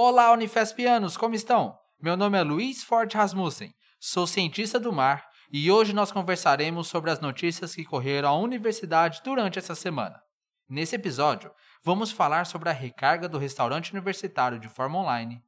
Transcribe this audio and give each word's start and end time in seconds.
Olá, 0.00 0.30
Unifespianos, 0.30 1.16
como 1.16 1.34
estão? 1.34 1.76
Meu 2.00 2.16
nome 2.16 2.38
é 2.38 2.42
Luiz 2.44 2.84
Forte 2.84 3.16
Rasmussen, 3.16 3.74
sou 3.98 4.28
cientista 4.28 4.78
do 4.78 4.92
mar 4.92 5.28
e 5.52 5.72
hoje 5.72 5.92
nós 5.92 6.12
conversaremos 6.12 6.86
sobre 6.86 7.10
as 7.10 7.18
notícias 7.18 7.74
que 7.74 7.84
correram 7.84 8.28
à 8.28 8.38
universidade 8.38 9.20
durante 9.24 9.58
essa 9.58 9.74
semana. 9.74 10.22
Nesse 10.68 10.94
episódio, 10.94 11.50
vamos 11.82 12.12
falar 12.12 12.46
sobre 12.46 12.68
a 12.68 12.72
recarga 12.72 13.28
do 13.28 13.38
restaurante 13.38 13.92
universitário 13.92 14.60
de 14.60 14.68
forma 14.68 15.00
online, 15.00 15.42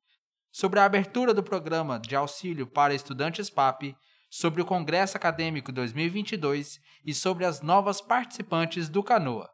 sobre 0.51 0.81
a 0.81 0.85
abertura 0.85 1.33
do 1.33 1.45
programa 1.45 2.01
de 2.01 2.17
auxílio 2.17 2.67
para 2.67 2.93
estudantes 2.93 3.49
PAP, 3.49 3.95
sobre 4.29 4.61
o 4.61 4.67
Congresso 4.67 5.17
Acadêmico 5.17 5.71
2022 5.71 6.81
e 7.07 7.15
sobre 7.15 7.45
as 7.45 7.63
novas 7.63 8.01
participantes 8.01 8.89
do 8.89 9.01
Canoa. 9.01 9.49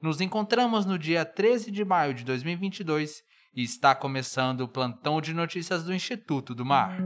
Nos 0.00 0.20
encontramos 0.20 0.86
no 0.86 0.96
dia 0.96 1.24
13 1.24 1.72
de 1.72 1.84
maio 1.84 2.14
de 2.14 2.22
2022 2.22 3.20
e 3.52 3.64
está 3.64 3.96
começando 3.96 4.60
o 4.60 4.68
plantão 4.68 5.20
de 5.20 5.34
notícias 5.34 5.82
do 5.82 5.92
Instituto 5.92 6.54
do 6.54 6.64
Mar. 6.64 6.96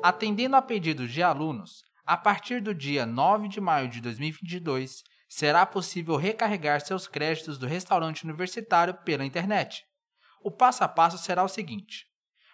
Atendendo 0.00 0.54
a 0.54 0.62
pedidos 0.62 1.10
de 1.10 1.24
alunos, 1.24 1.82
a 2.06 2.16
partir 2.16 2.60
do 2.60 2.72
dia 2.72 3.04
9 3.04 3.48
de 3.48 3.60
maio 3.60 3.88
de 3.88 4.00
2022, 4.00 5.02
será 5.28 5.66
possível 5.66 6.14
recarregar 6.14 6.80
seus 6.80 7.08
créditos 7.08 7.58
do 7.58 7.66
restaurante 7.66 8.22
universitário 8.22 8.94
pela 8.94 9.24
internet. 9.24 9.84
O 10.44 10.50
passo 10.50 10.84
a 10.84 10.88
passo 10.88 11.16
será 11.16 11.42
o 11.42 11.48
seguinte: 11.48 12.04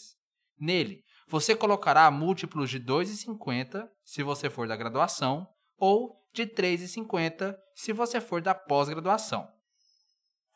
Nele, 0.58 1.04
você 1.28 1.54
colocará 1.54 2.10
múltiplos 2.10 2.68
de 2.68 2.80
2,50 2.80 3.88
se 4.04 4.24
você 4.24 4.50
for 4.50 4.66
da 4.66 4.74
graduação 4.74 5.46
ou 5.78 6.16
de 6.34 6.46
3,50 6.46 7.56
se 7.76 7.92
você 7.92 8.20
for 8.20 8.42
da 8.42 8.56
pós-graduação. 8.56 9.48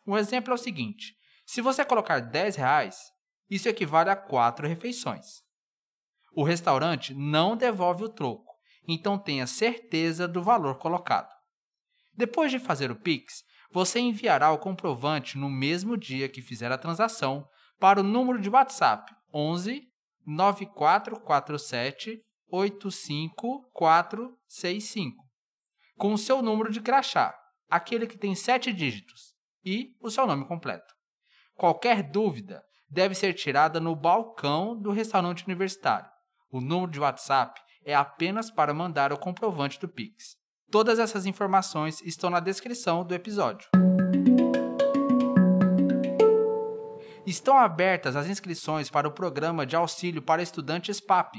Um 0.04 0.18
exemplo 0.18 0.50
é 0.50 0.54
o 0.54 0.58
seguinte: 0.58 1.14
se 1.46 1.60
você 1.60 1.84
colocar 1.84 2.18
10 2.18 2.56
reais, 2.56 3.12
isso 3.50 3.68
equivale 3.68 4.10
a 4.10 4.16
quatro 4.16 4.68
refeições. 4.68 5.42
O 6.32 6.44
restaurante 6.44 7.12
não 7.12 7.56
devolve 7.56 8.04
o 8.04 8.08
troco, 8.08 8.54
então 8.86 9.18
tenha 9.18 9.46
certeza 9.46 10.28
do 10.28 10.42
valor 10.42 10.78
colocado. 10.78 11.28
Depois 12.14 12.50
de 12.50 12.58
fazer 12.58 12.90
o 12.90 12.96
Pix, 12.96 13.42
você 13.72 14.00
enviará 14.00 14.50
o 14.52 14.58
comprovante 14.58 15.36
no 15.36 15.50
mesmo 15.50 15.96
dia 15.96 16.28
que 16.28 16.42
fizer 16.42 16.70
a 16.70 16.78
transação 16.78 17.46
para 17.78 18.00
o 18.00 18.04
número 18.04 18.40
de 18.40 18.48
WhatsApp 18.48 19.12
11 19.32 19.88
9447 20.26 22.20
85465, 22.52 25.24
com 25.96 26.12
o 26.12 26.18
seu 26.18 26.42
número 26.42 26.70
de 26.70 26.80
crachá, 26.80 27.34
aquele 27.68 28.06
que 28.06 28.18
tem 28.18 28.34
sete 28.34 28.72
dígitos, 28.72 29.34
e 29.64 29.96
o 30.00 30.10
seu 30.10 30.26
nome 30.26 30.44
completo. 30.46 30.92
Qualquer 31.54 32.02
dúvida, 32.02 32.62
deve 32.90 33.14
ser 33.14 33.32
tirada 33.34 33.78
no 33.78 33.94
balcão 33.94 34.76
do 34.76 34.90
restaurante 34.90 35.44
universitário. 35.46 36.10
O 36.50 36.60
número 36.60 36.90
de 36.90 36.98
WhatsApp 36.98 37.60
é 37.84 37.94
apenas 37.94 38.50
para 38.50 38.74
mandar 38.74 39.12
o 39.12 39.18
comprovante 39.18 39.78
do 39.78 39.88
Pix. 39.88 40.36
Todas 40.70 40.98
essas 40.98 41.24
informações 41.24 42.00
estão 42.02 42.28
na 42.28 42.40
descrição 42.40 43.04
do 43.04 43.14
episódio. 43.14 43.68
Estão 47.24 47.56
abertas 47.56 48.16
as 48.16 48.26
inscrições 48.26 48.90
para 48.90 49.06
o 49.06 49.12
programa 49.12 49.64
de 49.64 49.76
auxílio 49.76 50.20
para 50.20 50.42
estudantes 50.42 51.00
PAP. 51.00 51.36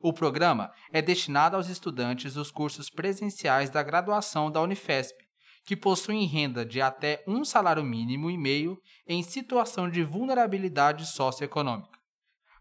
O 0.00 0.12
programa 0.12 0.72
é 0.92 1.00
destinado 1.00 1.56
aos 1.56 1.68
estudantes 1.68 2.34
dos 2.34 2.50
cursos 2.50 2.90
presenciais 2.90 3.70
da 3.70 3.82
graduação 3.82 4.50
da 4.50 4.60
Unifesp 4.60 5.27
que 5.64 5.76
possuem 5.76 6.26
renda 6.26 6.64
de 6.64 6.80
até 6.80 7.22
um 7.26 7.44
salário 7.44 7.84
mínimo 7.84 8.30
e 8.30 8.38
meio 8.38 8.78
em 9.06 9.22
situação 9.22 9.90
de 9.90 10.02
vulnerabilidade 10.02 11.06
socioeconômica. 11.06 11.98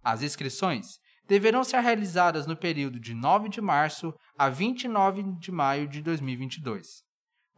As 0.03 0.21
inscrições 0.21 0.99
deverão 1.27 1.63
ser 1.63 1.79
realizadas 1.79 2.47
no 2.47 2.55
período 2.55 2.99
de 2.99 3.13
9 3.13 3.49
de 3.49 3.61
março 3.61 4.13
a 4.37 4.49
29 4.49 5.23
de 5.39 5.51
maio 5.51 5.87
de 5.87 6.01
2022. 6.01 7.03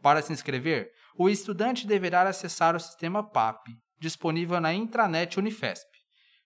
Para 0.02 0.22
se 0.22 0.32
inscrever, 0.32 0.90
o 1.16 1.28
estudante 1.28 1.86
deverá 1.86 2.22
acessar 2.22 2.74
o 2.74 2.80
sistema 2.80 3.22
PAP, 3.22 3.66
disponível 3.98 4.60
na 4.60 4.72
intranet 4.72 5.38
Unifesp, 5.38 5.86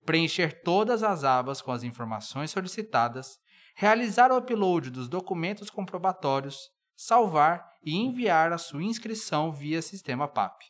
preencher 0.04 0.62
todas 0.62 1.02
as 1.02 1.24
abas 1.24 1.62
com 1.62 1.72
as 1.72 1.82
informações 1.82 2.50
solicitadas, 2.50 3.38
realizar 3.76 4.30
o 4.30 4.36
upload 4.36 4.90
dos 4.90 5.08
documentos 5.08 5.70
comprobatórios, 5.70 6.68
salvar 6.96 7.64
e 7.84 7.96
enviar 7.96 8.52
a 8.52 8.58
sua 8.58 8.82
inscrição 8.82 9.52
via 9.52 9.82
sistema 9.82 10.26
PAP. 10.26 10.62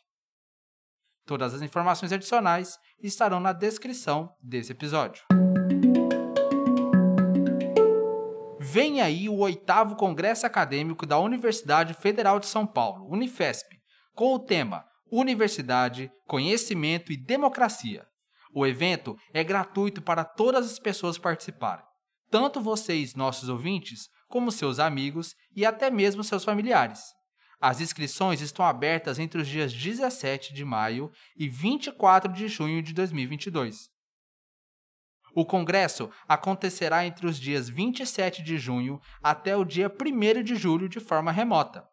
Todas 1.25 1.53
as 1.53 1.61
informações 1.61 2.11
adicionais 2.11 2.77
estarão 3.01 3.39
na 3.39 3.51
descrição 3.51 4.33
desse 4.41 4.71
episódio. 4.71 5.23
Vem 8.59 9.01
aí 9.01 9.29
o 9.29 9.37
oitavo 9.37 9.95
Congresso 9.95 10.45
Acadêmico 10.45 11.05
da 11.05 11.17
Universidade 11.17 11.93
Federal 11.93 12.39
de 12.39 12.45
São 12.45 12.67
Paulo, 12.67 13.07
Unifesp, 13.09 13.79
com 14.13 14.33
o 14.33 14.39
tema 14.39 14.85
Universidade, 15.11 16.11
Conhecimento 16.27 17.11
e 17.11 17.17
Democracia. 17.17 18.05
O 18.53 18.65
evento 18.65 19.17
é 19.33 19.43
gratuito 19.43 20.01
para 20.01 20.23
todas 20.23 20.65
as 20.65 20.79
pessoas 20.79 21.17
participarem, 21.17 21.85
tanto 22.29 22.59
vocês, 22.59 23.15
nossos 23.15 23.49
ouvintes, 23.49 24.09
como 24.27 24.51
seus 24.51 24.79
amigos 24.79 25.35
e 25.55 25.65
até 25.65 25.89
mesmo 25.89 26.23
seus 26.23 26.43
familiares. 26.43 27.01
As 27.59 27.81
inscrições 27.81 28.41
estão 28.41 28.65
abertas 28.65 29.17
entre 29.17 29.41
os 29.41 29.47
dias 29.47 29.73
17 29.73 30.53
de 30.53 30.65
maio 30.65 31.11
e 31.35 31.47
24 31.47 32.31
de 32.31 32.47
junho 32.47 32.81
de 32.81 32.93
2022. 32.93 33.89
O 35.33 35.45
congresso 35.45 36.09
acontecerá 36.27 37.05
entre 37.05 37.27
os 37.27 37.39
dias 37.39 37.67
27 37.67 38.41
de 38.41 38.57
junho 38.57 39.01
até 39.21 39.55
o 39.55 39.65
dia 39.65 39.89
1 39.89 40.43
de 40.43 40.55
julho 40.55 40.87
de 40.87 40.99
forma 40.99 41.31
remota. 41.31 41.85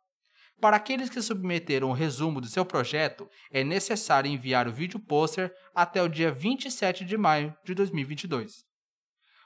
Para 0.61 0.77
aqueles 0.77 1.11
que 1.11 1.21
submeteram 1.21 1.91
o 1.91 1.93
resumo 1.93 2.41
do 2.41 2.47
seu 2.47 2.65
projeto, 2.65 3.29
é 3.51 3.65
necessário 3.65 4.31
enviar 4.31 4.69
o 4.69 4.73
vídeo 4.73 5.01
pôster 5.01 5.53
até 5.75 6.01
o 6.01 6.09
dia 6.09 6.31
27 6.31 7.05
de 7.05 7.17
maio 7.17 7.53
de 7.65 7.75
2022. 7.75 8.72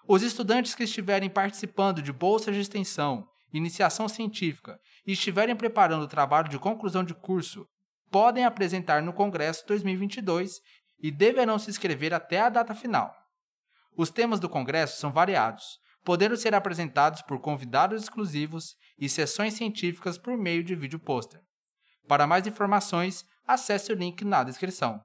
Os 0.09 0.23
estudantes 0.23 0.75
que 0.75 0.85
estiverem 0.85 1.29
participando 1.29 2.01
de 2.01 2.13
bolsas 2.13 2.55
de 2.55 2.61
extensão, 2.61 3.29
iniciação 3.53 4.09
científica 4.09 4.79
e 5.05 5.13
estiverem 5.13 5.57
preparando 5.57 6.05
o 6.05 6.09
trabalho 6.09 6.49
de 6.49 6.59
conclusão 6.61 7.03
de 7.03 7.13
curso, 7.13 7.67
podem 8.09 8.45
apresentar 8.45 9.03
no 9.03 9.13
Congresso 9.13 9.67
2022 9.67 10.61
e 11.01 11.11
deverão 11.11 11.59
se 11.59 11.71
inscrever 11.71 12.15
até 12.15 12.41
a 12.41 12.49
data 12.49 12.73
final. 12.73 13.13
Os 13.97 14.09
temas 14.09 14.39
do 14.39 14.49
Congresso 14.49 15.01
são 15.01 15.11
variados, 15.11 15.81
podendo 16.05 16.37
ser 16.37 16.55
apresentados 16.55 17.21
por 17.23 17.41
convidados 17.41 18.05
exclusivos 18.05 18.77
e 18.97 19.09
sessões 19.09 19.55
científicas 19.55 20.17
por 20.17 20.37
meio 20.37 20.63
de 20.63 20.77
vídeo 20.77 21.01
pôster. 21.01 21.41
Para 22.07 22.29
mais 22.29 22.47
informações, 22.47 23.25
acesse 23.45 23.93
o 23.93 23.97
link 23.97 24.25
na 24.25 24.45
descrição. 24.45 25.01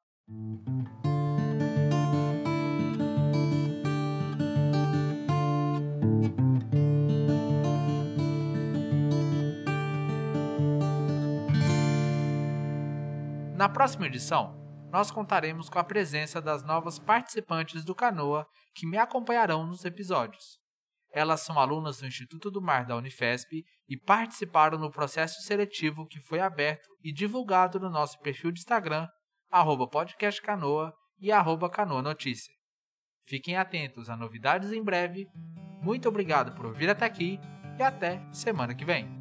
Na 13.62 13.70
próxima 13.70 14.08
edição, 14.08 14.60
nós 14.92 15.12
contaremos 15.12 15.70
com 15.70 15.78
a 15.78 15.84
presença 15.84 16.42
das 16.42 16.64
novas 16.64 16.98
participantes 16.98 17.86
do 17.86 17.94
Canoa 17.94 18.48
que 18.74 18.88
me 18.88 18.98
acompanharão 18.98 19.68
nos 19.68 19.86
episódios. 19.86 20.58
Elas 21.14 21.42
são 21.42 21.60
alunas 21.60 22.00
do 22.00 22.08
Instituto 22.08 22.50
do 22.50 22.60
Mar 22.60 22.88
da 22.88 22.96
Unifesp 22.96 23.64
e 23.88 23.98
participaram 24.00 24.80
no 24.80 24.90
processo 24.90 25.44
seletivo 25.44 26.08
que 26.08 26.20
foi 26.20 26.40
aberto 26.40 26.90
e 27.04 27.14
divulgado 27.14 27.80
no 27.80 27.92
nosso 27.92 28.20
perfil 28.22 28.52
de 28.52 28.62
Instagram, 28.62 29.08
podcastcanoa 29.92 30.92
e 31.20 31.30
canoa 31.72 32.02
notícia. 32.02 32.52
Fiquem 33.28 33.58
atentos 33.58 34.10
a 34.10 34.18
novidades 34.18 34.72
em 34.72 34.84
breve. 34.84 35.28
Muito 35.84 36.10
obrigado 36.10 36.56
por 36.56 36.66
ouvir 36.66 36.90
até 36.90 37.06
aqui 37.06 37.40
e 37.78 37.84
até 37.84 38.28
semana 38.34 38.74
que 38.74 38.84
vem. 38.84 39.21